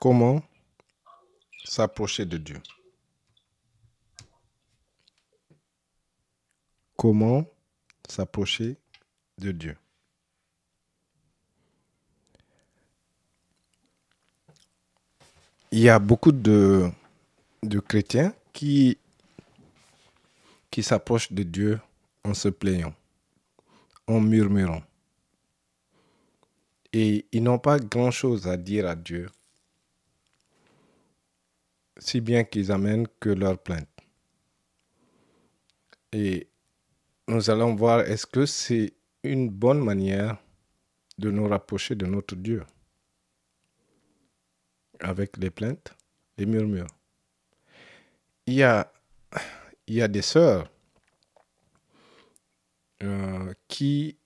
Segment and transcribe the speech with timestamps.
[0.00, 0.42] Comment
[1.62, 2.60] s'approcher de Dieu.
[6.96, 7.44] Comment
[8.08, 8.78] s'approcher
[9.36, 9.76] de Dieu.
[15.70, 16.90] Il y a beaucoup de,
[17.86, 18.96] chrétiens qui,
[20.70, 21.78] qui s'approchent de Dieu
[22.24, 22.94] en se plaignant,
[24.06, 24.82] en murmurant.
[26.94, 29.28] Et ils n'ont pas grand-chose à dire à Dieu,
[32.00, 33.88] si bien qu'ils amènent que leur plainte.
[36.12, 36.48] Et
[37.28, 40.38] nous allons voir est-ce que c'est une bonne manière
[41.18, 42.64] de nous rapprocher de notre Dieu
[44.98, 45.94] avec les plaintes,
[46.38, 46.88] les murmures?
[48.46, 48.90] Il y a,
[49.86, 50.68] il y a des sœurs
[53.02, 54.16] euh, qui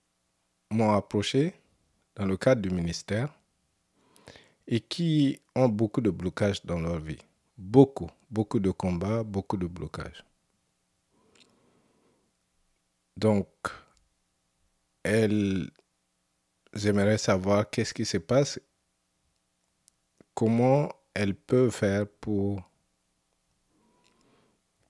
[0.71, 1.53] m'ont approché
[2.15, 3.37] dans le cadre du ministère
[4.65, 7.19] et qui ont beaucoup de blocages dans leur vie.
[7.57, 10.23] Beaucoup, beaucoup de combats, beaucoup de blocages.
[13.15, 13.47] Donc,
[15.03, 15.71] elles
[16.83, 18.59] aimeraient savoir qu'est-ce qui se passe,
[20.33, 22.61] comment elles peuvent faire pour,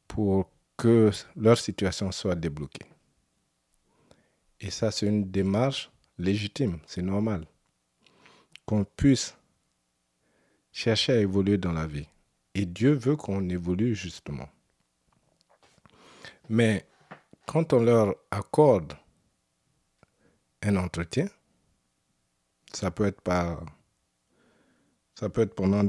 [0.08, 2.88] pour que leur situation soit débloquée.
[4.60, 7.46] Et ça, c'est une démarche légitime, c'est normal.
[8.66, 9.38] Qu'on puisse
[10.72, 12.08] chercher à évoluer dans la vie.
[12.56, 14.50] Et Dieu veut qu'on évolue justement.
[16.50, 16.88] Mais
[17.46, 18.94] quand on leur accorde
[20.62, 21.28] un entretien,
[22.74, 23.64] ça peut être par
[25.16, 25.84] ça peut pendant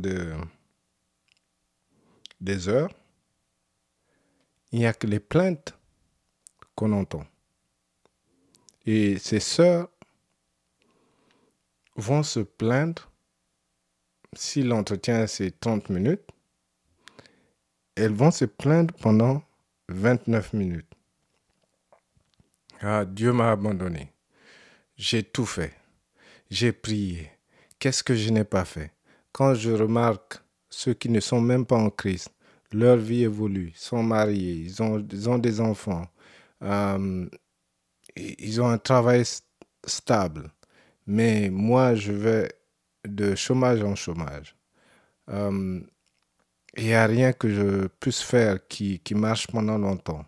[2.41, 2.93] des heures.
[4.73, 5.77] Il n'y a que les plaintes
[6.75, 7.25] qu'on entend.
[8.85, 9.89] Et ces sœurs
[11.97, 13.11] vont se plaindre
[14.35, 16.29] si l'entretien c'est 30 minutes.
[17.97, 19.43] Elles vont se plaindre pendant
[19.89, 20.93] 29 minutes.
[22.81, 24.13] Ah, Dieu m'a abandonné.
[24.97, 25.73] J'ai tout fait.
[26.51, 27.31] J'ai prié.
[27.79, 28.93] Qu'est-ce que je n'ai pas fait?
[29.33, 32.31] Quand je remarque ceux qui ne sont même pas en Christ,
[32.71, 36.07] leur vie évolue, sont mariés, ils ont, des enfants,
[36.63, 37.27] euh,
[38.15, 39.25] ils ont un travail
[39.87, 40.51] stable.
[41.07, 42.53] Mais moi, je vais
[43.07, 44.55] de chômage en chômage.
[45.31, 45.81] Euh,
[46.77, 50.25] il n'y a rien que je puisse faire qui, marche pendant longtemps.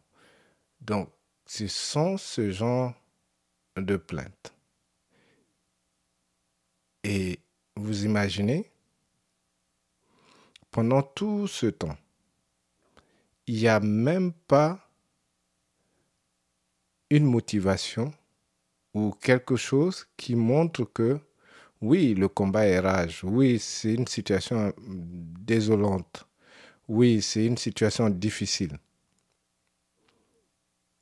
[0.80, 1.10] Donc,
[1.46, 2.94] ce sont ce genre
[3.76, 4.54] de plaintes.
[7.04, 7.38] Et
[7.76, 8.70] vous imaginez,
[10.70, 11.96] pendant tout ce temps,
[13.46, 14.78] il n'y a même pas
[17.10, 18.12] une motivation
[18.94, 21.20] ou quelque chose qui montre que
[21.80, 26.27] oui, le combat est rage, oui, c'est une situation désolante,
[26.88, 28.78] oui, c'est une situation difficile.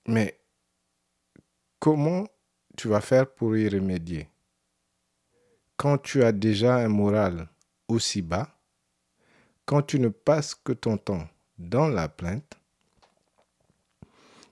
[0.09, 0.39] Mais
[1.79, 2.27] comment
[2.77, 4.29] tu vas faire pour y remédier?
[5.77, 7.49] Quand tu as déjà un moral
[7.87, 8.53] aussi bas,
[9.65, 12.59] quand tu ne passes que ton temps dans la plainte,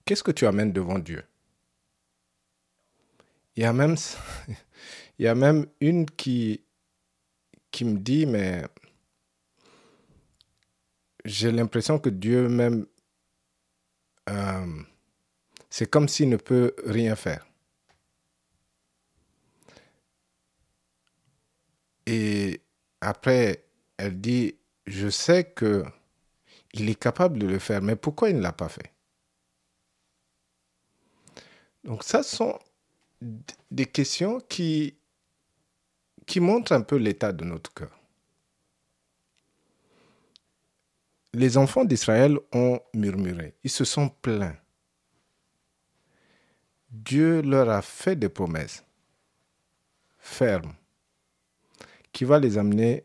[0.04, 1.24] qu'est-ce que tu amènes devant Dieu?
[3.56, 3.96] Il y a même,
[5.80, 6.64] une qui
[7.80, 8.64] me dit, mais
[11.24, 12.86] j'ai l'impression que Dieu même,
[14.28, 14.82] euh,
[15.70, 17.46] c'est comme s'il ne peut rien faire.
[22.06, 22.60] Et
[23.00, 23.64] après,
[23.96, 25.84] elle dit, je sais que
[26.74, 28.92] il est capable de le faire, mais pourquoi il ne l'a pas fait?
[31.84, 32.58] Donc ça sont
[33.70, 34.96] des questions qui,
[36.26, 38.03] qui montrent un peu l'état de notre cœur.
[41.34, 44.56] Les enfants d'Israël ont murmuré, ils se sont plaints.
[46.90, 48.84] Dieu leur a fait des promesses
[50.16, 50.72] fermes
[52.12, 53.04] qui va les amener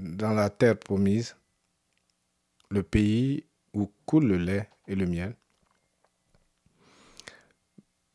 [0.00, 1.36] dans la terre promise,
[2.68, 5.36] le pays où coule le lait et le miel.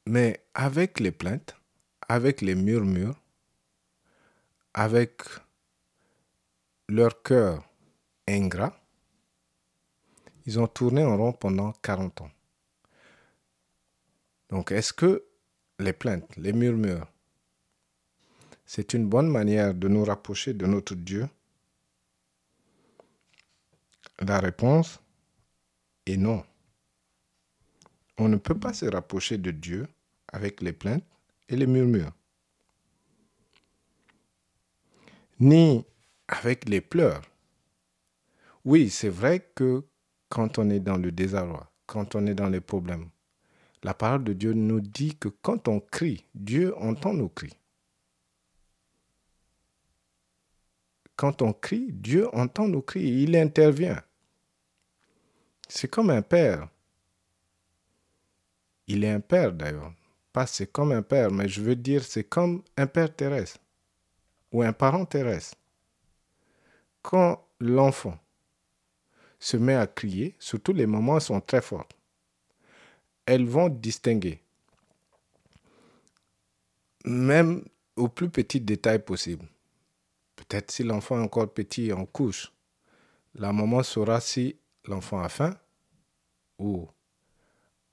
[0.07, 1.55] Mais avec les plaintes,
[2.09, 3.17] avec les murmures,
[4.73, 5.21] avec
[6.89, 7.63] leur cœur
[8.27, 8.73] ingrat,
[10.45, 12.31] ils ont tourné en rond pendant 40 ans.
[14.49, 15.25] Donc est-ce que
[15.79, 17.07] les plaintes, les murmures,
[18.65, 21.27] c'est une bonne manière de nous rapprocher de notre Dieu?
[24.19, 24.99] La réponse
[26.05, 26.43] est non.
[28.17, 29.87] On ne peut pas se rapprocher de Dieu
[30.31, 31.03] avec les plaintes
[31.49, 32.13] et les murmures.
[35.43, 35.85] ni
[36.27, 37.21] avec les pleurs.
[38.65, 39.83] Oui, c'est vrai que
[40.29, 43.09] quand on est dans le désarroi, quand on est dans les problèmes,
[43.83, 47.59] la parole de Dieu nous dit que quand on crie, Dieu entend nos cris.
[51.17, 54.01] Quand on crie, Dieu entend nos cris, il intervient.
[55.67, 56.69] C'est comme un père.
[58.87, 59.93] Il est un père d'ailleurs.
[60.31, 63.59] Pas c'est comme un père, mais je veux dire c'est comme un père terrestre
[64.53, 65.57] ou un parent terrestre.
[67.01, 68.17] Quand l'enfant
[69.43, 71.89] se met à crier, surtout les moments sont très forts,
[73.25, 74.41] elles vont distinguer,
[77.03, 77.65] même
[77.97, 79.45] au plus petit détail possible.
[80.37, 82.53] Peut-être si l'enfant est encore petit en couche,
[83.35, 84.55] la maman saura si
[84.85, 85.53] l'enfant a faim
[86.57, 86.87] ou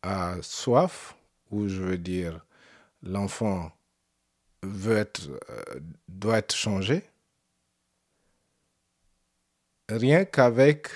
[0.02, 1.17] a soif,
[1.50, 2.47] ou je veux dire,
[3.02, 3.73] l'enfant
[4.62, 7.02] veut euh, doit être changé,
[9.88, 10.87] rien qu'avec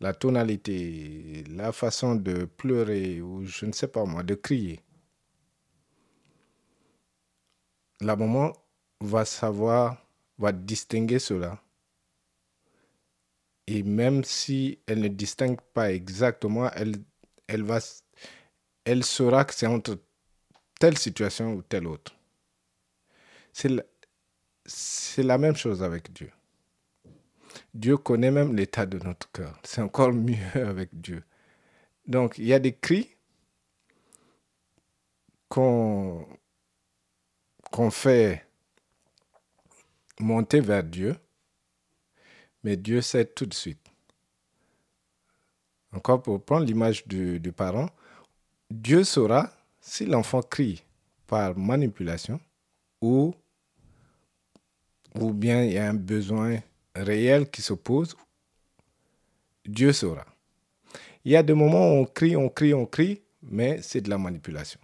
[0.00, 4.80] la tonalité, la façon de pleurer ou je ne sais pas moi, de crier.
[8.00, 8.52] La maman
[9.00, 10.06] va savoir,
[10.38, 11.62] va distinguer cela.
[13.66, 16.96] Et même si elle ne distingue pas exactement, elle,
[17.48, 17.78] elle, va,
[18.84, 19.98] elle saura que c'est entre
[20.78, 22.14] telle situation ou telle autre.
[23.52, 23.82] C'est la,
[25.18, 26.30] la même chose avec Dieu.
[27.76, 29.60] Dieu connaît même l'état de notre cœur.
[29.62, 31.22] C'est encore mieux avec Dieu.
[32.06, 33.10] Donc, il y a des cris
[35.48, 36.26] qu'on
[37.90, 38.46] fait
[40.18, 41.16] monter vers Dieu,
[42.64, 43.86] mais Dieu sait tout de suite.
[45.92, 47.88] Encore pour prendre l'image du, du parent,
[48.70, 49.50] Dieu saura
[49.80, 50.82] si l'enfant crie
[51.26, 52.40] par manipulation
[53.00, 53.34] ou,
[55.14, 56.60] ou bien il y a un besoin
[57.02, 58.16] réel qui s'oppose,
[59.64, 60.24] Dieu saura.
[61.24, 64.10] Il y a des moments où on crie, on crie, on crie, mais c'est de
[64.10, 64.80] la manipulation.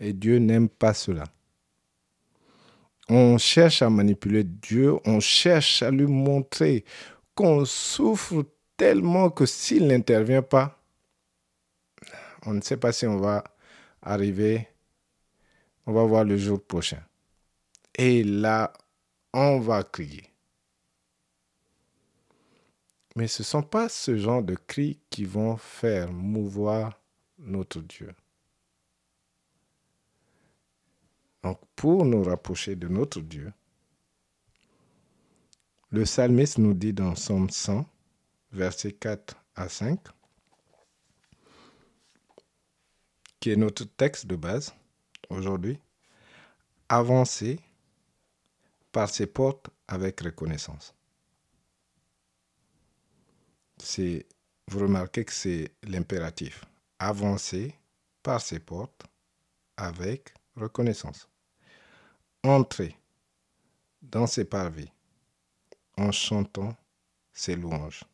[0.00, 1.24] Et Dieu n'aime pas cela.
[3.08, 6.84] On cherche à manipuler Dieu, on cherche à lui montrer
[7.34, 8.46] qu'on souffre
[8.76, 10.80] tellement que s'il n'intervient pas,
[12.46, 13.44] on ne sait pas si on va
[14.00, 14.68] arriver,
[15.86, 17.02] on va voir le jour prochain.
[17.96, 18.72] Et là,
[19.34, 20.30] on va crier.
[23.16, 27.00] Mais ce ne sont pas ce genre de cris qui vont faire mouvoir
[27.38, 28.14] notre Dieu.
[31.42, 33.52] Donc pour nous rapprocher de notre Dieu,
[35.90, 37.84] le psalmiste nous dit dans Somme 100,
[38.52, 39.98] versets 4 à 5,
[43.40, 44.72] qui est notre texte de base
[45.28, 45.78] aujourd'hui,
[46.88, 47.58] avancez
[48.94, 50.94] par ses portes avec reconnaissance.
[54.68, 56.64] Vous remarquez que c'est l'impératif.
[57.00, 57.74] Avancer
[58.22, 59.04] par ses portes
[59.76, 61.28] avec reconnaissance.
[62.44, 62.96] Entrez
[64.00, 64.92] dans ses parvis
[65.96, 66.76] en chantant
[67.32, 68.04] ses louanges.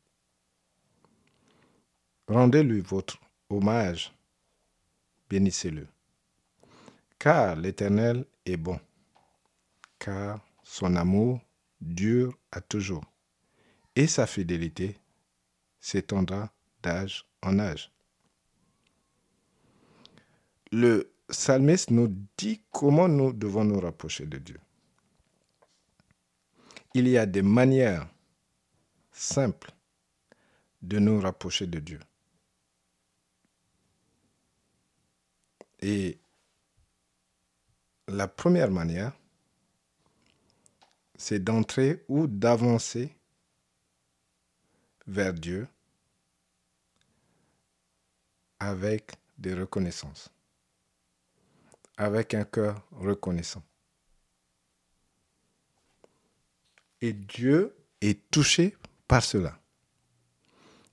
[2.26, 3.18] Rendez-lui votre
[3.50, 4.14] hommage,
[5.28, 5.86] bénissez-le.
[7.18, 8.80] Car l'Éternel est bon,
[9.98, 10.40] car
[10.70, 11.40] son amour
[11.80, 13.04] dure à toujours,
[13.96, 14.96] et sa fidélité
[15.80, 17.90] s'étendra d'âge en âge.
[20.70, 24.60] Le psalmiste nous dit comment nous devons nous rapprocher de Dieu.
[26.94, 28.08] Il y a des manières
[29.10, 29.72] simples
[30.82, 32.00] de nous rapprocher de Dieu.
[35.80, 36.20] Et
[38.06, 39.19] la première manière,
[41.20, 43.14] c'est d'entrer ou d'avancer
[45.06, 45.68] vers Dieu
[48.58, 50.30] avec des reconnaissances,
[51.98, 53.62] avec un cœur reconnaissant.
[57.02, 58.74] Et Dieu est touché
[59.06, 59.60] par cela.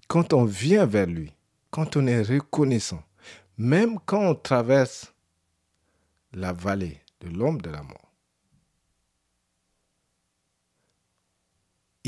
[0.09, 1.33] Quand on vient vers lui,
[1.71, 3.03] quand on est reconnaissant,
[3.57, 5.13] même quand on traverse
[6.33, 8.06] la vallée de l'ombre de la mort,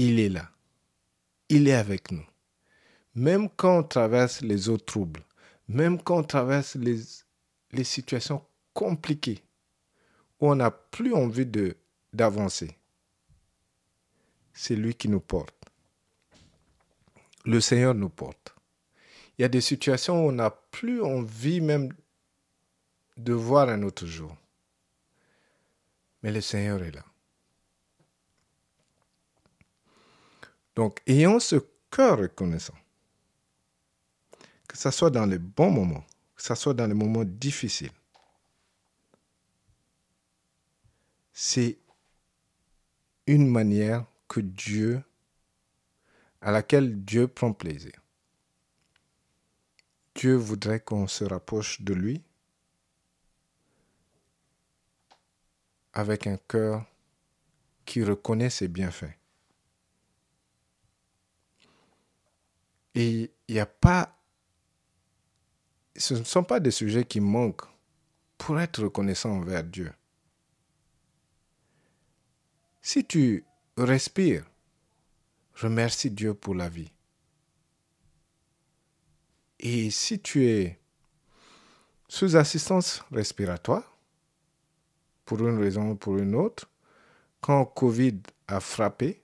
[0.08, 0.50] il est là.
[1.50, 2.26] Il est avec nous.
[3.16, 5.26] Même quand on traverse les eaux troubles,
[5.68, 9.44] même quand on traverse les, situations compliquées,
[10.40, 11.46] où on n'a plus envie
[12.14, 12.78] d'avancer,
[14.54, 15.54] c'est lui qui nous porte.
[17.44, 18.56] Le Seigneur nous porte.
[19.38, 21.92] Il y a des situations où on n'a plus envie même
[23.18, 24.34] de voir un autre jour.
[26.24, 27.04] Mais le Seigneur est là.
[30.80, 31.58] Donc, ayons ce
[31.92, 32.78] cœur reconnaissant.
[34.66, 36.06] Que ce soit dans les bons moments,
[36.38, 37.92] que ce soit dans les moments difficiles.
[41.34, 41.80] C'est
[43.28, 45.04] une manière que Dieu,
[46.40, 48.02] à laquelle Dieu prend plaisir.
[50.16, 52.24] Dieu voudrait qu'on se rapproche de lui
[55.92, 56.86] avec un cœur
[57.84, 59.19] qui reconnaît ses bienfaits.
[63.00, 64.14] Et il n'y a pas...
[65.96, 67.66] Ce ne sont pas des sujets qui manquent
[68.38, 69.90] pour être reconnaissant envers Dieu.
[72.82, 73.46] Si tu
[73.78, 74.46] respires,
[75.56, 76.92] remercie Dieu pour la vie.
[79.62, 80.78] Et si tu es
[82.10, 83.98] sous assistance respiratoire,
[85.24, 86.70] pour une raison ou pour une autre,
[87.40, 89.24] quand Covid a frappé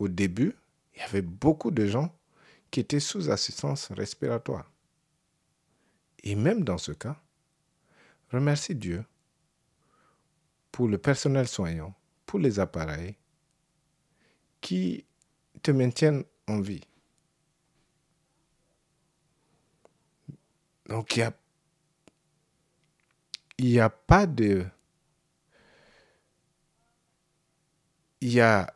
[0.00, 0.56] au début,
[0.94, 2.12] il y avait beaucoup de gens
[2.74, 4.68] qui étaient sous assistance respiratoire.
[6.24, 7.22] Et même dans ce cas,
[8.32, 9.04] remercie Dieu
[10.72, 11.94] pour le personnel soignant,
[12.26, 13.14] pour les appareils
[14.60, 15.06] qui
[15.62, 16.82] te maintiennent en vie.
[20.86, 21.36] Donc il n'y a,
[23.76, 24.66] y a pas de...
[28.20, 28.74] Il n'y a,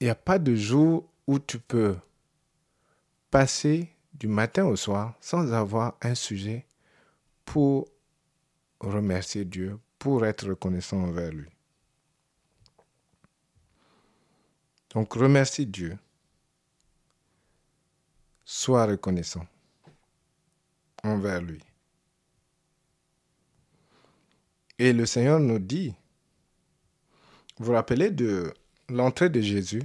[0.00, 1.96] y a pas de jour où tu peux
[3.36, 6.64] passer du matin au soir sans avoir un sujet
[7.44, 7.86] pour
[8.80, 11.50] remercier Dieu, pour être reconnaissant envers lui.
[14.94, 15.98] Donc remercie Dieu.
[18.46, 19.46] Sois reconnaissant
[21.02, 21.62] envers lui.
[24.78, 25.94] Et le Seigneur nous dit,
[27.58, 28.54] vous vous rappelez de
[28.88, 29.82] l'entrée de Jésus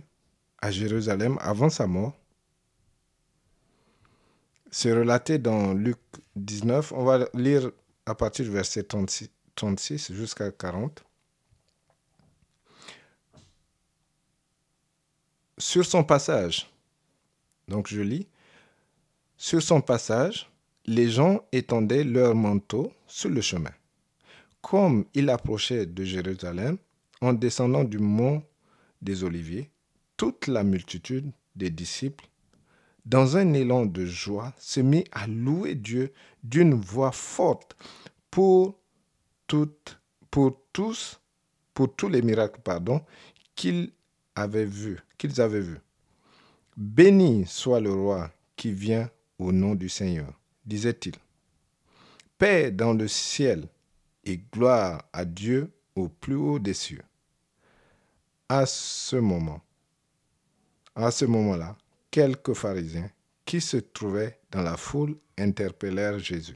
[0.62, 2.21] à Jérusalem avant sa mort?
[4.72, 6.00] C'est relaté dans Luc
[6.38, 6.94] 19.
[6.94, 7.70] On va lire
[8.06, 11.04] à partir du verset 36, 36 jusqu'à 40.
[15.58, 16.68] Sur son passage,
[17.68, 18.28] donc je lis,
[19.38, 20.50] sur son passage,
[20.86, 23.72] les gens étendaient leurs manteaux sur le chemin.
[24.62, 26.78] Comme il approchait de Jérusalem,
[27.20, 28.44] en descendant du mont
[29.02, 29.70] des Oliviers,
[30.18, 32.26] toute la multitude des disciples
[33.06, 37.76] dans un élan de joie, se mit à louer Dieu d'une voix forte
[38.30, 38.80] pour,
[39.48, 41.20] toutes, pour tous,
[41.74, 43.02] pour tous les miracles, pardon,
[43.56, 43.92] qu'ils
[44.36, 45.80] avaient vus, qu'ils avaient vus.
[46.78, 50.34] Béni soit le roi qui vient au nom du Seigneur,
[50.66, 51.16] disait-il.
[52.38, 53.68] Paix dans le ciel
[54.24, 57.04] et gloire à Dieu au plus haut des cieux.
[58.50, 59.62] À ce moment,
[60.96, 61.78] à ce moment-là,
[62.12, 63.10] quelques pharisiens
[63.46, 66.56] qui se trouvaient dans la foule interpellèrent Jésus.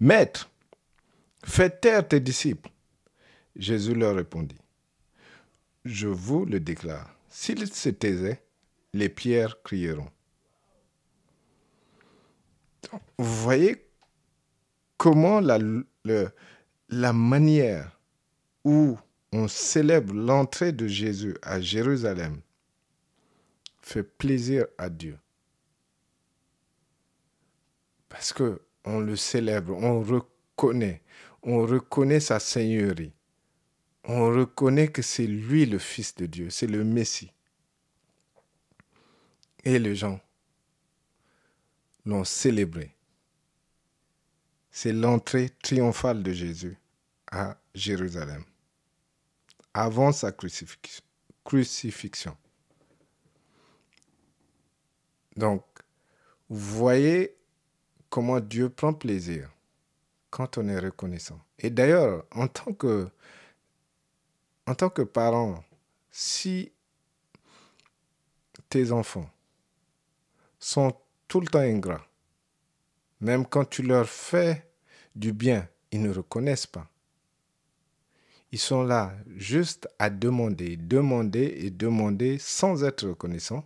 [0.00, 0.50] Maître,
[1.44, 2.70] fais taire tes disciples.
[3.54, 4.58] Jésus leur répondit,
[5.84, 8.42] Je vous le déclare, s'ils se taisaient,
[8.92, 10.10] les pierres crieront.
[13.18, 13.84] Vous voyez
[14.96, 17.98] comment la, manière
[18.64, 18.98] où
[19.32, 22.40] on célèbre l'entrée de Jésus à Jérusalem
[23.88, 25.18] fait plaisir à Dieu.
[28.08, 31.02] Parce que on le célèbre, on reconnaît,
[31.42, 33.12] on reconnaît sa seigneurie.
[34.04, 37.32] On reconnaît que c'est lui le Fils de Dieu, c'est le Messie.
[39.64, 40.20] Et les gens
[42.06, 42.94] l'ont célébré.
[44.70, 46.78] C'est l'entrée triomphale de Jésus
[47.30, 48.44] à Jérusalem,
[49.74, 50.32] avant sa
[51.44, 52.36] crucifixion.
[55.38, 55.62] Donc,
[56.48, 57.36] vous voyez
[58.10, 59.48] comment Dieu prend plaisir
[60.30, 61.38] quand on est reconnaissant.
[61.60, 63.08] Et d'ailleurs, en tant que
[64.66, 65.62] en tant que parent,
[66.10, 66.72] si
[68.68, 69.30] tes enfants
[70.58, 70.92] sont
[71.28, 72.04] tout le temps ingrats,
[73.20, 74.68] même quand tu leur fais
[75.14, 76.90] du bien, ils ne reconnaissent pas.
[78.50, 83.64] Ils sont là juste à demander, demander et demander sans être reconnaissants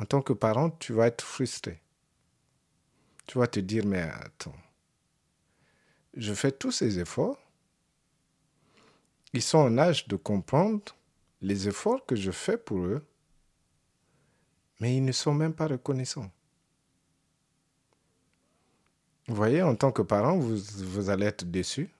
[0.00, 1.82] en tant que parent, tu vas être frustré.
[3.26, 4.56] Tu vas te dire, mais attends,
[6.14, 7.38] je fais tous ces efforts.
[9.34, 10.96] Ils sont en âge de comprendre
[11.42, 13.06] les efforts que je fais pour eux,
[14.80, 16.30] mais ils ne sont même pas reconnaissants.
[19.28, 21.90] Vous voyez, en tant que parent, vous, vous allez être déçu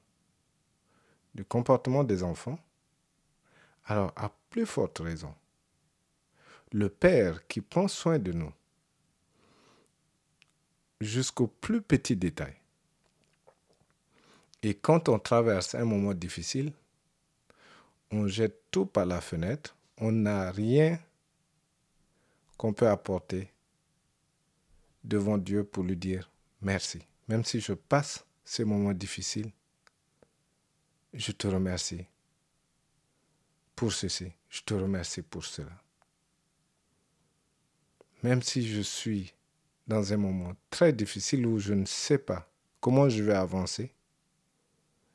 [1.35, 2.59] du comportement des enfants.
[3.85, 5.35] Alors, à plus forte raison,
[6.73, 8.53] le Père qui prend soin de nous
[11.01, 12.55] jusqu'au plus petit détail.
[14.63, 16.73] Et quand on traverse un moment difficile,
[18.11, 20.99] on jette tout par la fenêtre, on n'a rien
[22.57, 23.51] qu'on peut apporter
[25.03, 27.01] devant Dieu pour lui dire merci.
[27.29, 29.51] Même si je passe ces moments difficiles,
[31.15, 32.05] je te remercie
[33.75, 35.73] pour ceci, je te remercie pour cela.
[38.23, 39.35] Même si je suis
[39.87, 42.49] dans un moment très difficile où je ne sais pas
[42.81, 43.93] comment je vais avancer,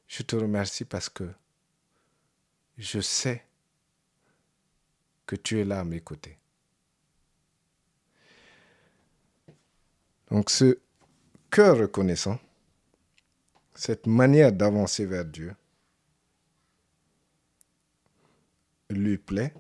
[0.07, 1.29] je te remercie parce que
[2.77, 3.45] je sais
[5.25, 6.37] que tu es là à mes côtés.
[10.29, 10.79] Donc ce
[11.49, 12.39] cœur reconnaissant,
[13.73, 15.55] cette manière d'avancer vers Dieu,
[18.89, 19.53] lui plaît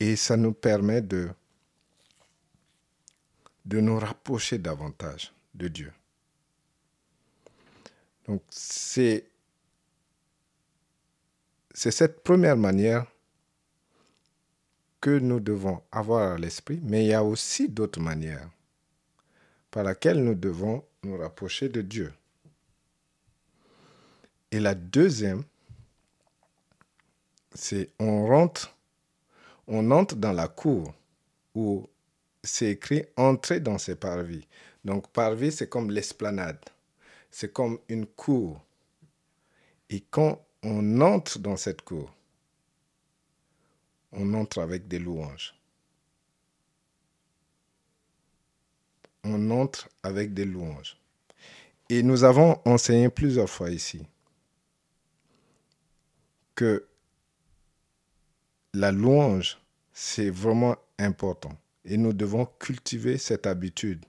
[0.00, 1.30] et ça nous permet de,
[3.64, 5.92] de nous rapprocher davantage de Dieu.
[8.26, 9.26] Donc c'est
[11.74, 13.06] c'est cette première manière
[15.00, 18.48] que nous devons avoir à l'esprit, mais il y a aussi d'autres manières
[19.70, 22.14] par laquelle nous devons nous rapprocher de Dieu.
[24.50, 25.42] Et la deuxième,
[27.54, 28.74] c'est on rentre,
[29.66, 30.94] on entre dans la cour
[31.54, 31.88] où
[32.44, 34.46] c'est écrit entrer dans ses parvis.
[34.84, 36.60] Donc parvis, c'est comme l'esplanade,
[37.30, 38.60] c'est comme une cour.
[39.90, 42.14] Et quand on entre dans cette cour,
[44.12, 45.54] on entre avec des louanges.
[49.24, 50.98] On entre avec des louanges.
[51.88, 54.06] Et nous avons enseigné plusieurs fois ici
[56.54, 56.86] que
[58.74, 59.58] la louange,
[59.92, 61.56] c'est vraiment important.
[61.84, 64.04] Et nous devons cultiver cette habitude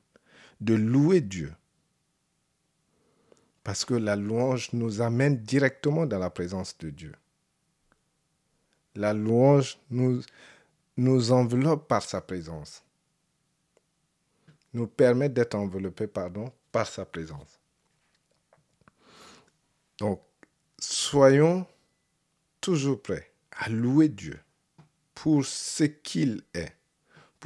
[0.61, 1.53] de louer Dieu
[3.65, 7.13] parce que la louange nous amène directement dans la présence de Dieu.
[8.93, 12.83] La louange nous, enveloppe par sa présence.
[14.71, 17.59] Nous permet d'être enveloppés pardon, par sa présence.
[19.97, 20.21] Donc,
[20.77, 21.65] soyons
[22.61, 24.39] toujours prêts à louer Dieu
[25.15, 26.74] pour ce qu'il est,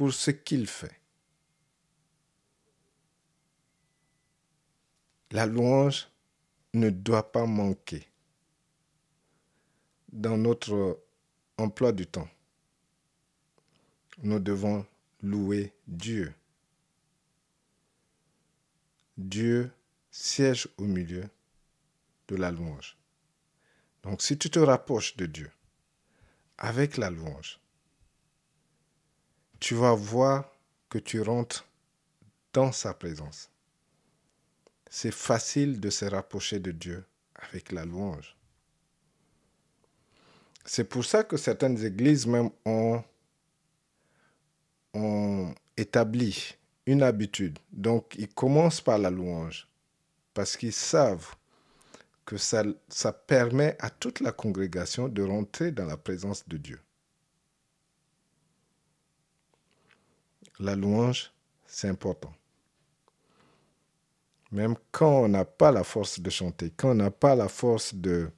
[0.00, 0.98] pour ce qu'il fait.
[5.30, 6.08] La louange
[6.72, 8.08] ne doit pas manquer
[10.10, 11.04] dans notre
[11.58, 12.30] emploi du temps.
[14.22, 14.86] Nous devons
[15.20, 16.32] louer Dieu.
[19.18, 19.70] Dieu
[20.10, 21.28] siège au milieu
[22.28, 22.96] de la louange.
[24.02, 25.50] Donc si tu te rapproches de Dieu
[26.56, 27.59] avec la louange,
[29.60, 30.50] tu vas voir
[30.88, 31.66] que tu rentres
[32.52, 33.50] dans sa présence
[34.90, 37.04] c'est facile de se rapprocher de Dieu
[37.36, 38.36] avec la louange.
[40.64, 43.02] C'est pour ça que certaines églises même ont,
[45.76, 47.58] établi une habitude.
[47.70, 49.68] Donc, ils commencent par la louange
[50.34, 51.34] parce qu'ils savent
[52.26, 56.80] que ça permet à toute la congrégation de rentrer dans la présence de Dieu.
[60.60, 61.32] La louange,
[61.64, 62.34] c'est important.
[64.52, 67.94] Même quand on n'a pas la force de chanter, quand on n'a pas la force
[67.94, 68.30] de...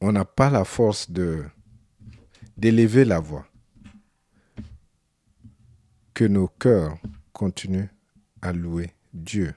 [0.00, 1.44] On n'a pas la force de
[2.56, 3.44] d'élever la voix.
[6.14, 6.96] Que nos cœurs
[7.32, 7.88] continuent
[8.40, 9.52] à louer Dieu.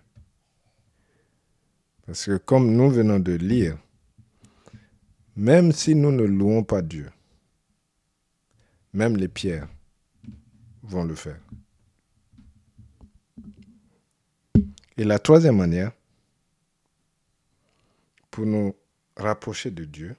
[2.08, 3.78] Parce que comme nous venons de lire,
[5.36, 7.12] même si nous ne louons pas Dieu,
[8.94, 9.68] même les pierres
[10.84, 11.40] vont le faire.
[14.98, 15.92] Et la troisième manière,
[18.30, 18.76] pour nous
[19.18, 20.16] rapprocher de Dieu,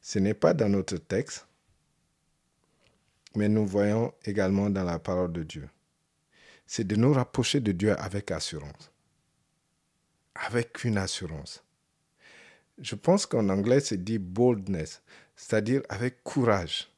[0.00, 1.46] ce n'est pas dans notre texte,
[3.34, 5.68] mais nous voyons également dans la parole de Dieu.
[6.66, 8.92] C'est de nous rapprocher de Dieu avec assurance.
[10.34, 11.62] Avec une assurance.
[12.78, 15.02] Je pense qu'en anglais, c'est dit boldness,
[15.36, 16.90] c'est-à-dire avec courage.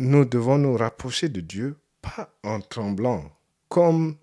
[0.00, 3.30] Nous devons nous rapprocher de Dieu pas en tremblant,
[3.68, 4.16] comme,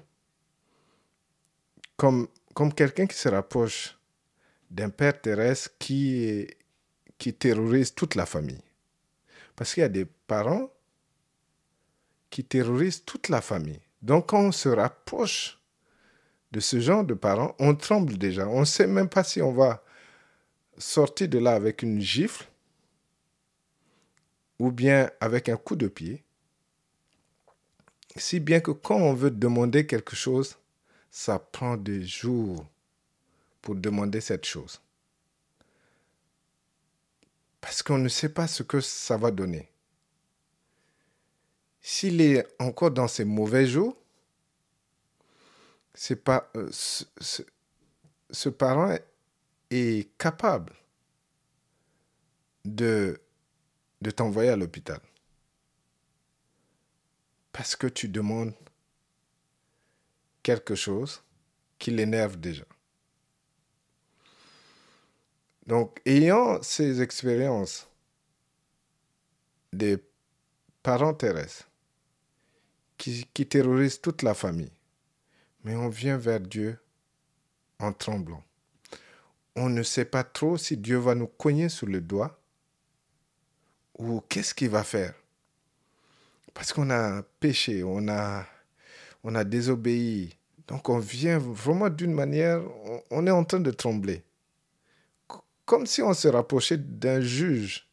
[1.95, 2.27] comme,
[2.75, 3.95] quelqu'un qui se rapproche
[4.71, 6.47] d'un père terrestre qui,
[7.19, 8.63] qui terrorise toute la famille.
[9.55, 10.71] Parce qu'il y a des parents
[12.31, 13.81] qui terrorisent toute la famille.
[14.01, 15.59] Donc quand on se rapproche
[16.51, 18.47] de ce genre de parents, on tremble déjà.
[18.47, 19.83] On ne sait même pas si on va
[20.79, 22.47] sortir de là avec une gifle
[24.59, 26.23] ou bien avec un coup de pied,
[28.15, 30.57] si bien que quand on veut demander quelque chose,
[31.11, 32.65] ça prend des jours
[33.61, 34.81] pour demander cette chose.
[37.61, 39.69] Parce qu'on ne sait pas ce que ça va donner.
[41.81, 43.97] S'il est encore dans ses mauvais jours,
[45.93, 48.95] c'est pas, euh, ce, parent
[49.71, 50.73] est capable
[52.65, 53.19] de,
[54.01, 54.99] de t'envoyer à l'hôpital.
[57.51, 58.53] Parce que tu demandes
[60.43, 61.23] quelque chose
[61.79, 62.63] qui l'énerve déjà.
[65.65, 67.89] Donc, ayant ces expériences
[69.73, 69.97] des
[70.81, 71.69] parents terrestres
[72.97, 74.71] qui, qui terrorisent toute la famille,
[75.63, 76.79] mais on vient vers Dieu
[77.79, 78.43] en tremblant.
[79.55, 82.39] On ne sait pas trop si Dieu va nous cogner sur le doigt
[83.97, 85.13] ou qu'est-ce qu'il va faire?
[86.53, 88.45] Parce qu'on a péché, on a,
[89.23, 90.35] on a désobéi.
[90.67, 92.61] Donc on vient vraiment d'une manière,
[93.09, 94.23] on est en train de trembler
[95.67, 97.87] comme si on se rapprochait d'un juge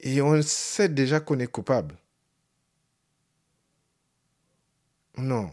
[0.00, 1.94] et on sait déjà qu'on est coupable.
[5.18, 5.52] Non,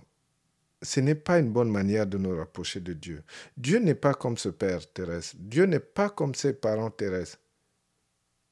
[0.81, 3.21] ce n'est pas une bonne manière de nous rapprocher de Dieu.
[3.57, 5.35] Dieu n'est pas comme ce Père terrestre.
[5.39, 7.39] Dieu n'est pas comme ses parents terrestres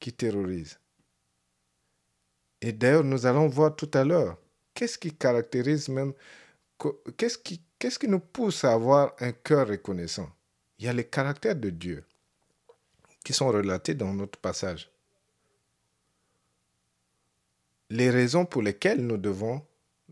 [0.02, 0.80] qui terrorisent.
[2.60, 4.36] Et d'ailleurs, nous allons voir tout à l'heure,
[4.74, 6.12] qu'est-ce qui caractérise même,
[7.16, 10.28] qu'est-ce qui, qu'est-ce qui nous pousse à avoir un cœur reconnaissant?
[10.78, 12.04] Il y a les caractères de Dieu
[13.24, 14.90] qui sont relatées dans notre passage.
[17.88, 19.64] Les raisons pour lesquelles nous devons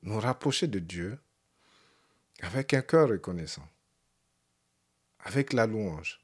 [0.02, 1.18] nous rapprocher de Dieu
[2.42, 3.68] avec un cœur reconnaissant,
[5.24, 6.20] avec la louange.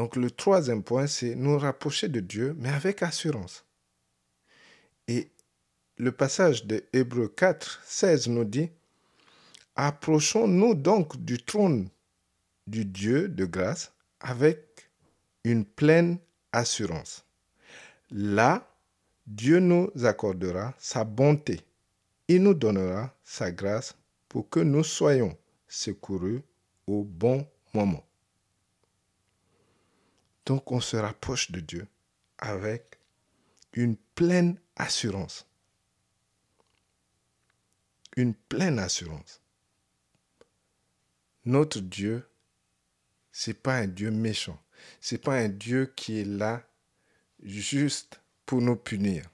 [0.00, 3.66] Donc le troisième point, c'est nous rapprocher de Dieu, mais avec assurance.
[5.08, 5.28] Et
[5.98, 8.70] le passage de Hébreu 4, 16 nous dit,
[9.76, 11.90] Approchons-nous donc du trône
[12.66, 14.88] du Dieu de grâce avec
[15.44, 16.16] une pleine
[16.50, 17.26] assurance.
[18.10, 18.74] Là,
[19.26, 21.60] Dieu nous accordera sa bonté.
[22.26, 23.94] Il nous donnera sa grâce
[24.30, 25.36] pour que nous soyons
[25.68, 26.40] secourus
[26.86, 28.02] au bon moment.
[30.46, 31.86] Donc on se rapproche de Dieu
[32.38, 32.98] avec
[33.72, 35.46] une pleine assurance.
[38.16, 39.40] Une pleine assurance.
[41.44, 42.28] Notre Dieu,
[43.32, 44.60] c'est pas un Dieu méchant.
[45.00, 46.66] C'est pas un Dieu qui est là
[47.42, 49.30] juste pour nous punir.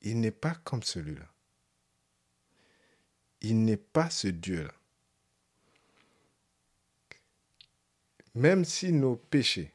[0.00, 1.26] Il n'est pas comme celui-là.
[3.40, 4.72] Il n'est pas ce Dieu-là.
[8.34, 9.74] Même si nos péchés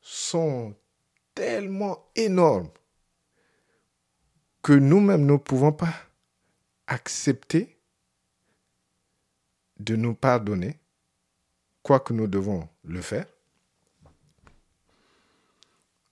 [0.00, 0.74] sont
[1.34, 2.70] tellement énormes
[4.62, 5.94] que nous-mêmes ne pouvons pas
[6.86, 7.78] accepter
[9.78, 10.78] de nous pardonner,
[11.82, 13.26] quoique nous devons le faire,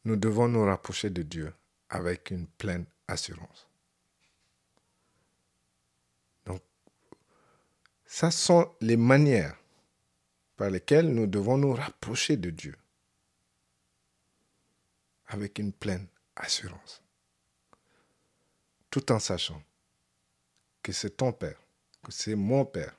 [0.05, 1.53] nous devons nous rapprocher de Dieu
[1.90, 3.68] avec une pleine assurance.
[6.46, 6.62] Donc,
[8.07, 9.58] ça sont les manières
[10.59, 12.77] par lesquelles nous devons nous rapprocher de Dieu
[15.29, 17.01] avec une pleine assurance,
[18.90, 19.62] tout en sachant
[20.83, 21.61] que c'est ton Père,
[22.03, 22.99] que c'est mon Père,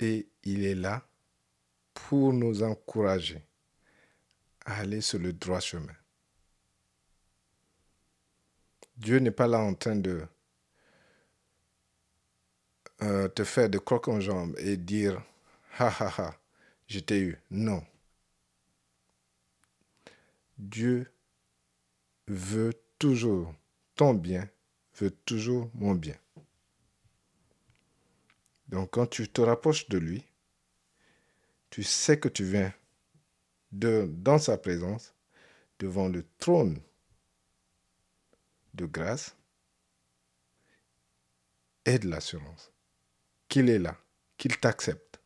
[0.00, 1.06] et il est là
[1.94, 3.46] pour nous encourager
[4.64, 5.94] à aller sur le droit chemin.
[8.96, 10.26] Dieu n'est pas là en train de
[13.02, 15.22] euh, te faire de crocs en jambes et dire
[15.78, 16.40] ha ha ha,
[16.86, 17.38] je t'ai eu.
[17.50, 17.84] Non.
[20.58, 21.12] Dieu
[22.26, 23.54] veut toujours
[23.94, 24.48] ton bien,
[24.98, 26.16] veut toujours mon bien.
[28.68, 30.24] Donc quand tu te rapproches de lui,
[31.70, 32.72] tu sais que tu viens
[33.72, 35.14] de, dans sa présence,
[35.78, 36.80] devant le trône
[38.72, 39.36] de grâce
[41.84, 42.72] et de l'assurance
[43.48, 43.96] qu'il est là,
[44.36, 45.20] qu'il t'accepte.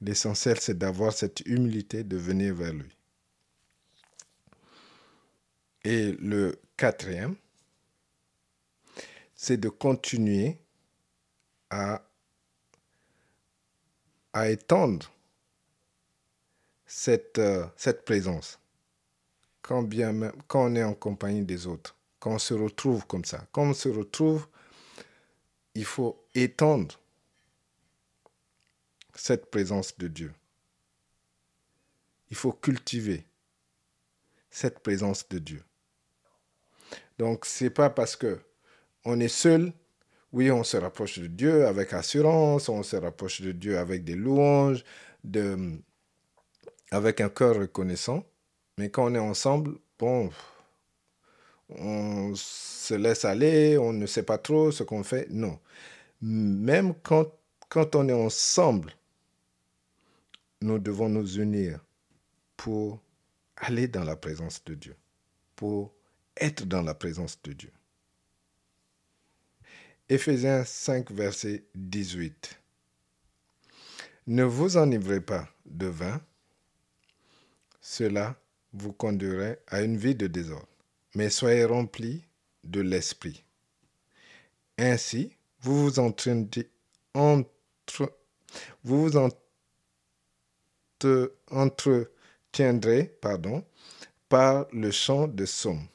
[0.00, 2.96] L'essentiel, c'est d'avoir cette humilité de venir vers lui.
[5.84, 7.36] Et le quatrième,
[9.34, 10.58] c'est de continuer
[11.70, 12.04] à,
[14.32, 15.12] à étendre
[16.86, 17.66] cette, euh,
[18.04, 18.60] présence
[19.62, 23.24] quand, bien même, quand on est en compagnie des autres, quand on se retrouve comme
[23.24, 23.46] ça.
[23.52, 24.46] Quand on se retrouve,
[25.74, 27.00] il faut étendre
[29.14, 30.32] cette présence de Dieu.
[32.30, 33.26] Il faut cultiver
[34.50, 35.62] cette présence de Dieu.
[37.18, 38.40] Donc, c'est pas parce que
[39.04, 39.72] on est seul,
[40.32, 44.14] oui, on se rapproche de Dieu avec assurance, on se rapproche de Dieu avec des
[44.14, 44.84] louanges,
[46.90, 48.24] avec un cœur reconnaissant.
[48.78, 50.30] Mais quand on est ensemble, bon,
[51.78, 55.28] on se laisse aller, on ne sait pas trop ce qu'on fait.
[55.30, 55.58] Non.
[56.20, 57.32] Même quand,
[57.94, 58.92] on est ensemble,
[60.60, 61.80] nous devons nous unir
[62.56, 63.00] pour
[63.56, 64.96] aller dans la présence de Dieu,
[65.56, 65.92] pour
[66.36, 67.72] être dans la présence de Dieu.
[70.08, 72.60] Éphésiens 5, verset 18.
[74.26, 76.20] Ne vous enivrez pas de vin,
[77.80, 78.36] cela
[78.72, 80.68] vous conduirait à une vie de désordre,
[81.14, 82.24] mais soyez remplis
[82.64, 83.44] de l'esprit.
[84.78, 86.28] Ainsi, vous vous entre,
[88.82, 89.16] vous, vous
[91.50, 93.64] entretiendrez pardon,
[94.28, 95.86] par le chant de psaumes,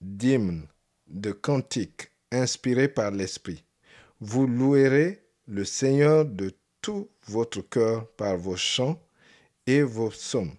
[0.00, 0.66] d'hymnes,
[1.08, 3.64] de cantiques inspirés par l'Esprit.
[4.20, 9.02] Vous louerez le Seigneur de tout votre cœur par vos chants
[9.66, 10.54] et vos psaumes.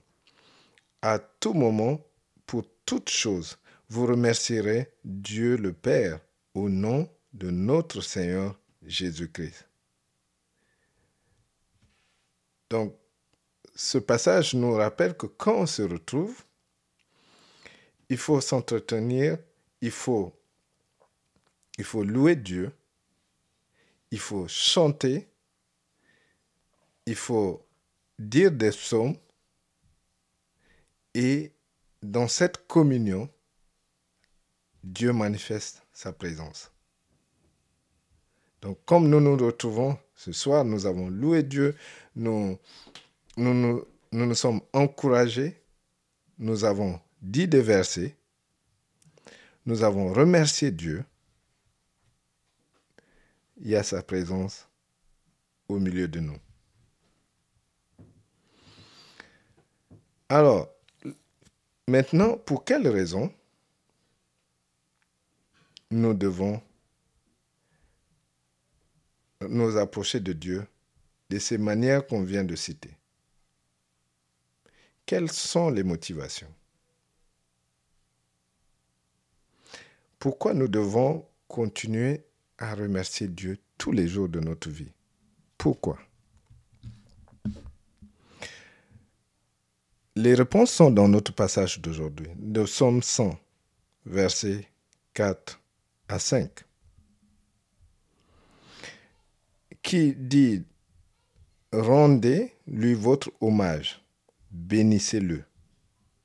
[1.01, 2.05] À tout moment,
[2.45, 3.57] pour toutes choses,
[3.91, 6.21] vous remercierez Dieu le Père
[6.53, 9.67] au nom de notre Seigneur Jésus-Christ.
[12.69, 12.95] Donc,
[13.75, 16.41] ce passage nous rappelle que quand on se retrouve,
[18.07, 19.37] il faut s'entretenir,
[19.81, 20.33] il faut,
[21.77, 22.71] il louer Dieu,
[24.09, 25.27] il faut chanter,
[27.05, 27.67] il faut
[28.17, 29.17] dire des psaumes
[31.13, 31.51] et
[32.01, 33.29] dans cette communion,
[34.83, 36.71] Dieu manifeste sa présence.
[38.61, 41.75] Donc comme nous nous retrouvons ce soir, nous avons loué Dieu,
[42.15, 42.57] nous
[43.37, 45.61] nous, nous, sommes encouragés,
[46.37, 48.15] nous avons dit des versets,
[49.65, 51.03] nous avons remercié Dieu.
[53.57, 54.67] Il y a sa présence
[55.67, 56.37] au milieu de nous.
[60.29, 60.69] Alors,
[61.87, 63.31] maintenant, pour quelle raison
[65.91, 66.61] nous devons
[69.41, 70.65] nous approcher de Dieu
[71.29, 72.91] de ces manières qu'on vient de citer.
[75.05, 76.53] Quelles sont les motivations?
[80.19, 82.23] Pourquoi nous devons continuer
[82.57, 84.91] à remercier Dieu tous les jours de notre vie?
[85.57, 85.97] Pourquoi?
[90.15, 93.39] Les réponses sont dans notre passage d'aujourd'hui, de Somme 100,
[94.05, 94.67] versets
[95.13, 95.60] 4
[96.11, 96.49] à 5,
[99.81, 100.63] qui dit
[101.71, 104.03] Rendez-lui votre hommage,
[104.51, 105.43] bénissez-le.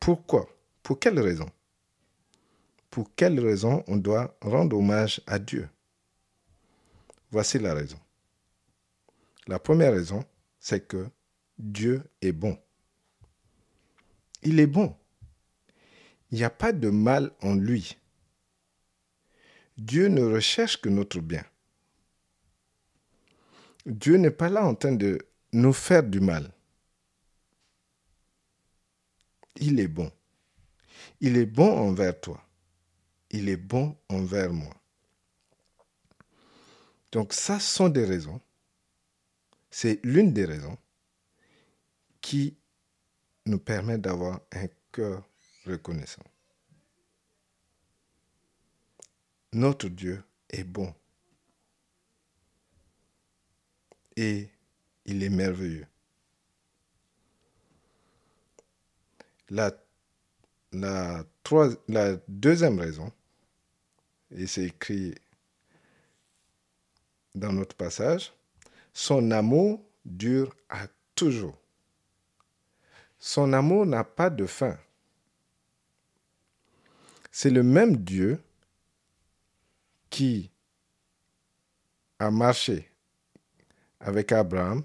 [0.01, 0.49] Pourquoi?
[0.83, 1.49] Pour quelle raison?
[2.91, 5.69] Pour quelle raison on doit rendre hommage à Dieu?
[7.31, 7.99] Voici la raison.
[9.47, 10.25] La première raison,
[10.59, 11.07] c'est que
[11.59, 12.59] Dieu est bon
[14.47, 14.95] il est bon.
[16.31, 17.97] Il n'y a pas de mal en lui.
[19.77, 21.45] Dieu ne recherche que notre bien.
[23.85, 25.19] Dieu n'est pas là en train de
[25.53, 26.51] nous faire du mal.
[29.57, 30.11] Il est bon.
[31.21, 32.43] Il est bon envers toi.
[33.31, 34.75] Il est bon envers moi.
[37.13, 38.41] Donc ça sont des raisons.
[39.71, 40.77] C'est l'une des raisons
[42.21, 42.57] qui
[43.47, 45.23] nous permet d'avoir un cœur
[45.65, 46.25] reconnaissant.
[49.57, 50.95] Notre Dieu est bon
[54.15, 54.51] et
[55.07, 55.87] il est merveilleux.
[59.49, 59.73] La,
[62.29, 63.11] deuxième raison,
[64.31, 65.15] et c'est écrit
[67.35, 68.35] dans notre passage,
[68.93, 71.57] son amour dure à toujours.
[73.19, 74.77] Son amour n'a pas de fin.
[77.33, 78.39] C'est le même Dieu
[80.17, 80.51] qui
[82.19, 82.91] a marché
[84.01, 84.83] avec Abraham,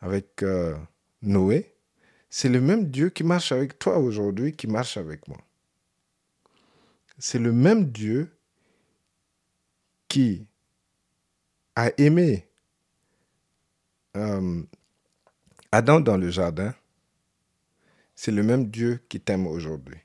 [0.00, 0.76] avec euh,
[1.20, 1.74] Noé.
[2.30, 5.38] C'est le même Dieu qui marche avec toi aujourd'hui, qui marche avec moi.
[7.18, 8.30] C'est le même Dieu
[10.06, 10.46] qui
[11.74, 12.46] a aimé
[14.16, 14.62] euh,
[15.72, 16.72] Adam dans le jardin
[18.14, 19.98] c'est le même Dieu qui t'aime aujourd'hui.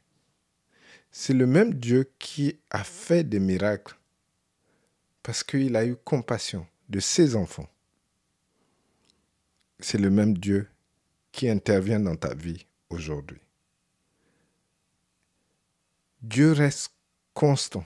[1.12, 3.99] C'est le même Dieu qui a fait des miracles
[5.24, 7.70] parce qu'il a eu compassion de ses enfants.
[9.80, 10.68] C'est le même Dieu
[11.32, 13.40] qui intervient dans ta vie aujourd'hui.
[16.22, 16.92] Dieu reste
[17.34, 17.86] constant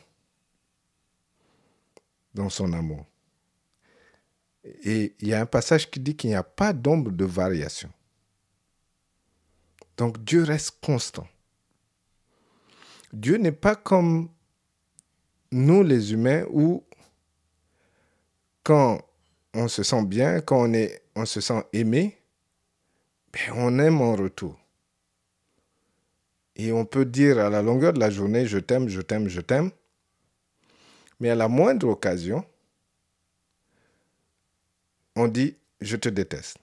[2.34, 3.06] dans son amour.
[4.63, 7.91] Et il y a un passage qui dit qu'il n'y a pas d'ombre de variation.
[9.98, 11.28] Donc Dieu reste constant.
[13.12, 14.30] Dieu n'est pas comme
[15.52, 16.84] nous les humains où
[18.63, 19.02] quand
[19.54, 22.17] on se sent bien, quand on, est, on se sent aimé,
[23.32, 24.60] ben on aime en retour.
[26.56, 29.41] Et on peut dire à la longueur de la journée, je t'aime, je t'aime, je
[29.41, 29.71] t'aime.
[31.19, 32.45] Mais à la moindre occasion,
[35.15, 36.58] on dit, je te déteste.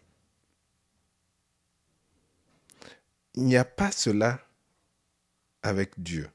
[3.35, 4.41] Il n'y a pas cela
[5.63, 6.29] avec Dieu.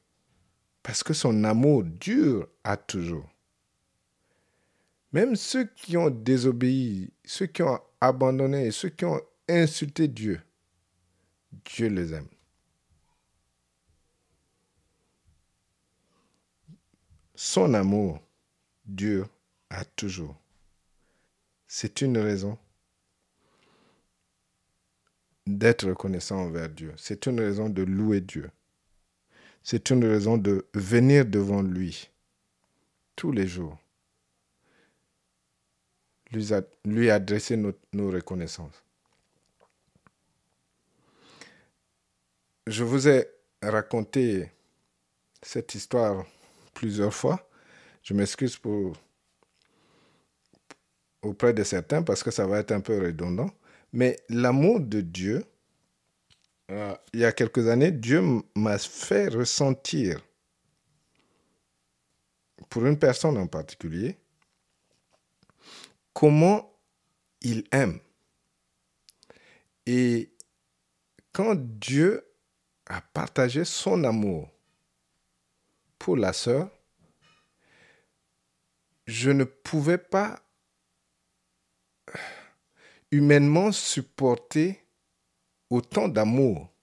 [0.83, 3.29] Parce que son amour dure à toujours.
[5.15, 10.41] Même ceux qui ont désobéi, ceux qui ont abandonné, ceux qui ont insulté Dieu,
[11.63, 12.27] Dieu les aime.
[17.33, 18.19] Son amour
[18.83, 19.29] dure
[19.69, 20.35] à toujours.
[21.65, 22.57] C'est une raison
[25.47, 26.93] d'être reconnaissant envers Dieu.
[26.97, 28.51] C'est une raison de louer Dieu.
[29.63, 32.09] C'est une raison de venir devant lui
[33.15, 33.79] tous les jours.
[36.85, 38.83] Lui, adresser nos, nos reconnaissances.
[42.67, 43.27] Je vous ai
[43.61, 44.51] raconté
[45.41, 46.25] cette histoire
[46.73, 47.47] plusieurs fois.
[48.03, 48.97] Je m'excuse pour
[51.21, 53.49] auprès de certains parce que ça va être un peu redondant.
[53.93, 55.45] Mais l'amour de Dieu,
[56.71, 58.21] euh, il y a quelques années, Dieu
[58.55, 60.21] m'a fait ressentir,
[62.69, 64.17] pour une personne en particulier,
[66.15, 66.73] comment
[67.41, 67.99] il aime.
[69.85, 70.31] Et
[71.33, 72.25] quand Dieu
[72.87, 74.49] a partagé son amour
[75.99, 76.71] pour la sœur,
[79.05, 80.41] je ne pouvais pas
[83.11, 84.83] humainement supporter
[85.69, 86.73] autant d'amour.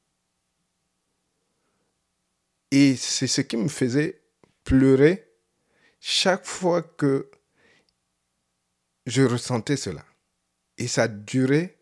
[2.71, 4.23] Et c'est ce qui me faisait
[4.63, 5.27] pleurer
[6.01, 7.31] chaque fois que
[9.07, 10.05] je ressentais cela.
[10.79, 11.79] Et ça durait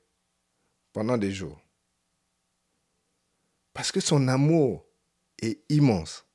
[0.93, 1.61] pendant des jours.
[3.73, 4.87] Parce que son amour
[5.41, 6.27] est immense.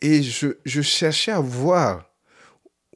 [0.00, 2.10] Et je, cherchais à voir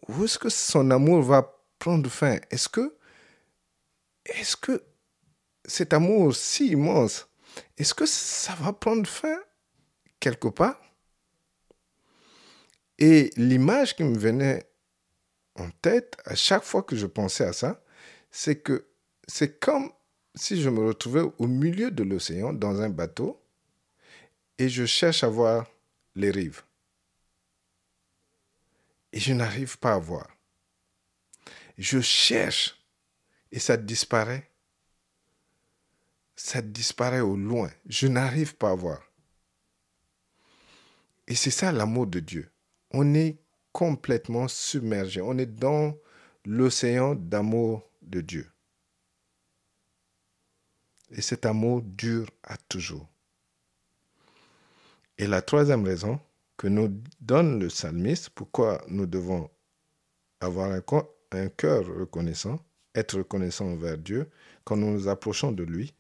[0.08, 2.38] où est-ce que son amour va prendre fin.
[2.50, 2.96] Est-ce que,
[4.24, 4.84] est-ce que
[5.64, 7.28] cet amour si immense,
[7.76, 9.38] est-ce que ça va prendre fin
[10.20, 10.80] quelque part?
[12.98, 14.67] Et l'image qui me venait
[15.58, 17.82] en tête à chaque fois que je pensais à ça,
[18.30, 18.86] c'est que
[19.26, 19.92] c'est comme
[20.34, 23.42] si je me retrouvais au milieu de l'océan dans un bateau
[24.58, 25.66] et je cherche à voir
[26.14, 26.62] les rives.
[29.12, 30.28] Et je n'arrive pas à voir.
[31.76, 32.78] Je cherche
[33.52, 34.50] et ça disparaît.
[36.36, 37.70] Ça disparaît au loin.
[37.86, 39.02] Je n'arrive pas à voir.
[41.26, 42.50] Et c'est ça l'amour de Dieu.
[42.90, 43.38] On est
[43.78, 45.20] complètement submergé.
[45.20, 45.96] On est dans
[46.44, 48.50] l'océan d'amour de Dieu.
[51.12, 53.06] Et cet amour dure à toujours.
[55.16, 56.18] Et la troisième raison
[56.56, 56.88] que nous
[57.20, 59.48] donne le psalmiste, pourquoi nous devons
[60.40, 62.58] avoir un, cœur reconnaissant,
[62.96, 64.28] être reconnaissant envers Dieu
[64.64, 65.94] quand nous nous approchons de lui,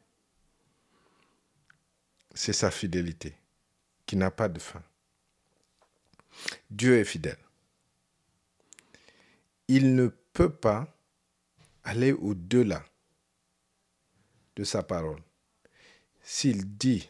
[2.34, 3.36] c'est sa fidélité
[4.04, 4.82] qui n'a pas de fin.
[6.70, 7.38] Dieu est fidèle.
[9.68, 10.98] Il ne peut pas
[11.84, 12.84] aller au-delà
[14.56, 15.22] de sa parole.
[16.22, 17.08] S'il dit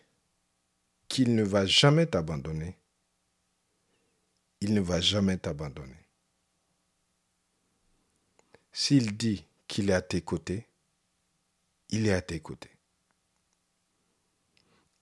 [1.08, 2.76] qu'il ne va jamais t'abandonner,
[4.60, 5.94] il ne va jamais t'abandonner.
[8.72, 10.66] S'il dit qu'il est à tes côtés,
[11.90, 12.70] il est à tes côtés.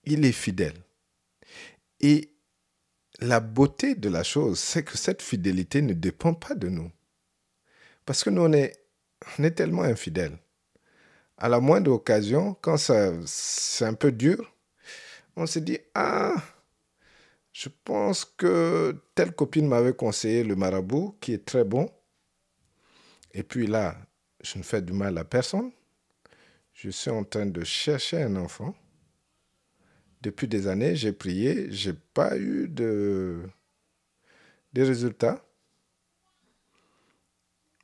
[0.05, 0.81] Il est fidèle.
[1.99, 2.31] Et
[3.19, 6.91] la beauté de la chose, c'est que cette fidélité ne dépend pas de nous.
[8.07, 10.39] Parce que nous, on est, tellement infidèles.
[11.37, 14.49] À la moindre occasion, quand c'est un peu dur,
[15.35, 16.33] on se dit, ah,
[17.51, 21.91] je pense que telle copine m'avait conseillé le marabout, qui est très bon.
[23.33, 23.97] Et puis là,
[24.41, 25.71] je ne fais du mal à personne.
[26.73, 28.73] Je suis en train de chercher un enfant.
[30.21, 33.41] Depuis des années, j'ai prié, j'ai pas eu de,
[34.71, 35.43] de résultats.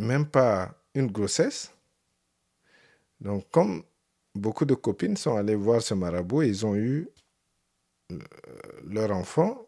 [0.03, 1.73] Même pas une grossesse.
[3.21, 3.83] Donc, comme
[4.35, 7.09] beaucoup de copines sont allées voir ce marabout et ils ont eu
[8.11, 8.19] euh,
[8.85, 9.65] leur enfant.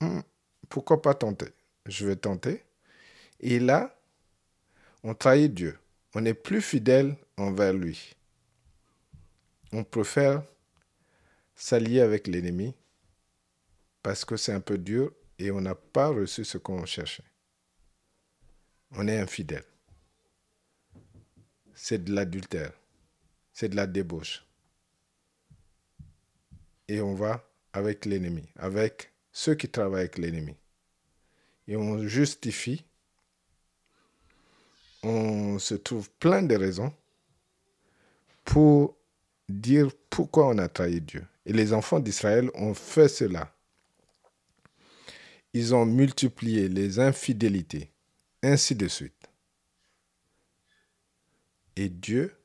[0.00, 0.20] Hmm,
[0.68, 1.48] pourquoi pas tenter?
[1.86, 2.64] Je vais tenter.
[3.40, 3.96] Et là,
[5.04, 5.78] on trahit Dieu.
[6.14, 8.16] On est plus fidèle envers lui.
[9.72, 10.42] On préfère
[11.54, 12.74] s'allier avec l'ennemi
[14.02, 17.24] parce que c'est un peu dur et on n'a pas reçu ce qu'on cherchait.
[18.96, 19.64] On est infidèle.
[21.74, 22.72] C'est de l'adultère.
[23.52, 24.44] C'est de la débauche.
[26.88, 30.54] Et on va avec l'ennemi, avec ceux qui travaillent avec l'ennemi.
[31.66, 32.84] Et on justifie,
[35.02, 36.92] on se trouve plein de raisons
[38.44, 38.96] pour
[39.48, 41.26] dire pourquoi on a trahi Dieu.
[41.46, 43.54] Et les enfants d'Israël ont fait cela.
[45.52, 47.90] Ils ont multiplié les infidélités,
[48.44, 49.28] ainsi de suite.
[51.76, 52.36] Et Dieu,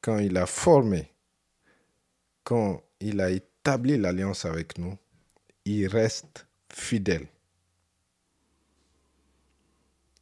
[0.00, 1.12] quand il a formé,
[2.42, 4.98] quand il a établi l'alliance avec nous,
[5.64, 7.26] il reste fidèle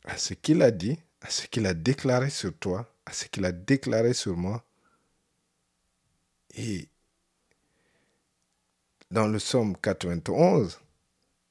[0.04, 3.44] à ce qu'il a dit, à ce qu'il a déclaré sur toi, à ce qu'il
[3.44, 4.64] a déclaré sur moi.
[6.54, 6.88] Et
[9.10, 10.80] dans le psaume 91,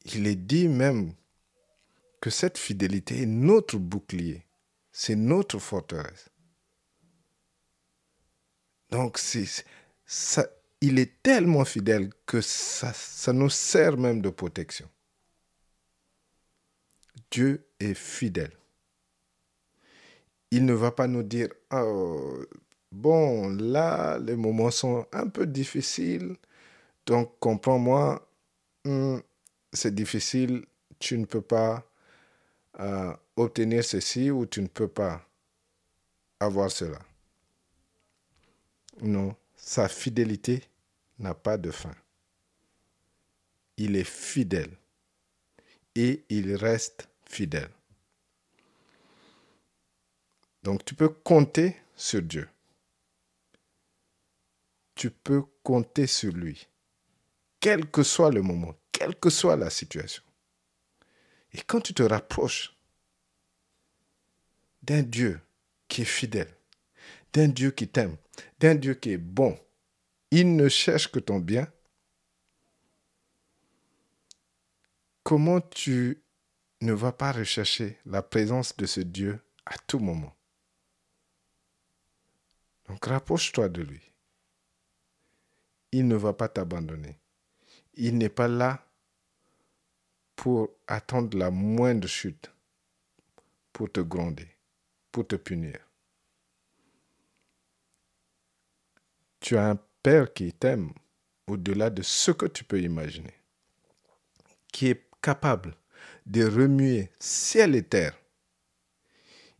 [0.06, 1.14] il est dit même
[2.22, 4.46] que cette fidélité est notre bouclier,
[4.92, 6.30] c'est notre forteresse.
[8.90, 9.20] Donc,
[10.06, 10.48] ça,
[10.82, 14.90] il est tellement fidèle que ça, ça nous sert même de protection.
[17.32, 18.58] Dieu est fidèle.
[20.52, 22.44] Il ne va pas nous dire, oh,
[22.92, 26.36] bon, là, les moments sont un peu difficiles,
[27.06, 28.28] donc comprends-moi,
[28.86, 29.18] hmm,
[29.72, 30.66] c'est difficile,
[30.98, 31.89] tu ne peux pas
[33.36, 35.26] obtenir ceci ou tu ne peux pas
[36.40, 37.00] avoir cela.
[39.02, 40.64] Non, sa fidélité
[41.20, 41.96] n'a pas de fin.
[43.78, 44.72] Il est fidèle
[45.96, 47.72] et il reste fidèle.
[50.64, 52.48] Donc tu peux compter sur Dieu.
[54.96, 56.68] Tu peux compter sur lui,
[57.62, 60.24] quel que soit le moment, quelle que soit la situation.
[61.54, 62.76] Et quand tu te rapproches
[64.84, 65.42] d'un Dieu
[65.88, 66.54] qui est fidèle,
[67.34, 68.18] d'un Dieu qui t'aime,
[68.60, 69.60] d'un Dieu qui est bon,
[70.32, 71.68] il ne cherche que ton bien,
[75.24, 76.22] comment tu
[76.82, 80.36] ne vas pas rechercher la présence de ce Dieu à tout moment?
[82.88, 84.02] Donc rapproche-toi de lui.
[85.92, 87.20] Il ne va pas t'abandonner.
[87.96, 88.89] Il n'est pas là
[90.40, 92.50] pour attendre la moindre chute,
[93.74, 94.48] pour te gronder,
[95.12, 95.78] pour te punir.
[99.42, 100.94] Tu as un Père qui t'aime
[101.46, 103.34] au-delà de ce que tu peux imaginer,
[104.72, 105.76] qui est capable
[106.26, 108.18] de remuer ciel et terre.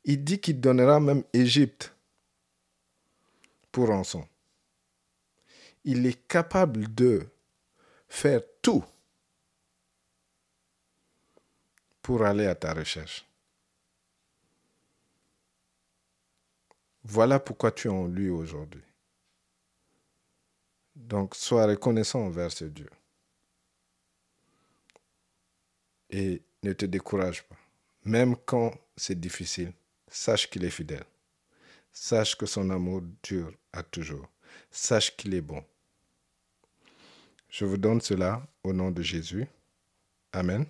[0.06, 1.94] Il dit qu'il donnera même Égypte
[3.74, 4.26] pour rançon.
[5.84, 7.28] Il est capable de
[8.08, 8.86] faire tout
[12.10, 13.24] pour aller à ta recherche.
[17.04, 18.82] Voilà pourquoi tu es en lui aujourd'hui.
[20.96, 22.90] Donc, sois reconnaissant envers ce Dieu.
[26.10, 27.58] Et ne te décourage pas.
[28.06, 29.72] Même quand c'est difficile,
[30.08, 31.06] sache qu'il est fidèle.
[31.92, 34.28] Sache que son amour dure à toujours.
[34.72, 35.64] Sache qu'il est bon.
[37.50, 39.46] Je vous donne cela au nom de Jésus.
[40.34, 40.66] Amen.